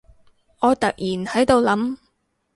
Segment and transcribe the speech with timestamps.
[0.61, 0.97] 我突然
[1.27, 1.97] 喺度諗